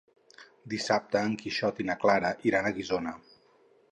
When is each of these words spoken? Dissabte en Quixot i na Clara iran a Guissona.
Dissabte 0.71 1.21
en 1.27 1.35
Quixot 1.41 1.83
i 1.85 1.85
na 1.91 1.97
Clara 2.05 2.33
iran 2.53 2.69
a 2.71 2.75
Guissona. 2.79 3.17